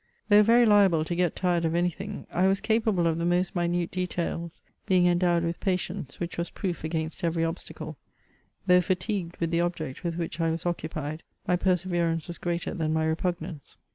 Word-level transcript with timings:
Though 0.29 0.41
very 0.41 0.65
liable 0.65 1.05
to 1.05 1.13
get 1.13 1.35
tired 1.35 1.63
of 1.63 1.75
anything, 1.75 2.25
I 2.31 2.47
was 2.47 2.59
capable 2.59 3.05
of 3.05 3.19
the 3.19 3.23
most 3.25 3.55
minute 3.55 3.91
details, 3.91 4.63
being 4.87 5.05
endowed 5.05 5.43
with 5.43 5.59
pa 5.59 5.75
tience, 5.75 6.15
which 6.19 6.39
was 6.39 6.49
proof 6.49 6.83
against 6.83 7.23
every 7.23 7.45
obstacle; 7.45 7.97
though 8.65 8.81
fatigued 8.81 9.37
with 9.37 9.51
the 9.51 9.61
object 9.61 10.03
with 10.03 10.15
which 10.15 10.39
I 10.39 10.49
was 10.49 10.65
occupied, 10.65 11.21
my 11.47 11.55
perseverance 11.55 12.27
was 12.27 12.39
greater 12.39 12.73
than 12.73 12.93
my 12.93 13.05
repugnance. 13.05 13.77